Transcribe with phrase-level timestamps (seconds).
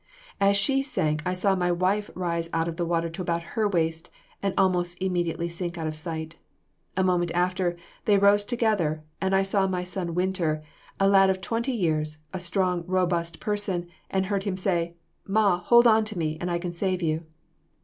[0.39, 3.67] As she sank, I saw my wife rise out of the water to about her
[3.67, 4.09] waist,
[4.41, 6.37] and almost immediately sink out of sight;
[6.97, 7.75] a moment after,
[8.05, 10.63] they rose together, and I saw my son Winter,
[10.99, 14.95] a lad of twenty years, a strong, robust person, and heard him say,
[15.27, 17.23] 'Ma, hold on to me, and I can save you.